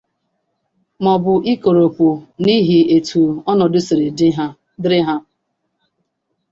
maọbụ 1.03 1.33
ikoròpù 1.51 2.07
n'ihi 2.43 2.79
etu 2.95 3.21
ọnọdụ 3.51 3.79
siri 3.87 4.07
dịrị 4.17 4.99
ha 5.07 5.15